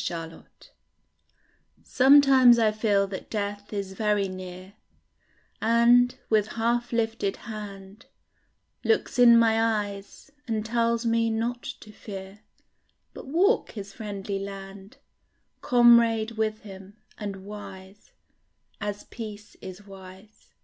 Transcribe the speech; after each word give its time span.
THE 0.00 0.14
GUEST 0.30 0.70
Sometimes 1.84 2.58
I 2.58 2.72
feel 2.72 3.06
that 3.08 3.28
death 3.28 3.70
is 3.70 3.92
very 3.92 4.28
near, 4.30 4.72
And, 5.60 6.18
with 6.30 6.46
half 6.52 6.90
lifted 6.94 7.36
hand, 7.36 8.06
Looks 8.82 9.18
in 9.18 9.38
my 9.38 9.62
eyes, 9.62 10.30
and 10.48 10.64
tells 10.64 11.04
me 11.04 11.28
not 11.28 11.64
to 11.80 11.92
fear, 11.92 12.40
But 13.12 13.26
walk 13.26 13.72
his 13.72 13.92
friendly 13.92 14.38
land, 14.38 14.96
Comrade 15.60 16.30
with 16.30 16.60
him, 16.60 16.96
and 17.18 17.44
wise 17.44 18.12
As 18.80 19.04
peace 19.04 19.54
is 19.56 19.86
wise. 19.86 20.54